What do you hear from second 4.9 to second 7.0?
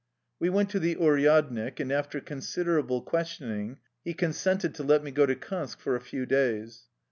me go to Kansk for a few days.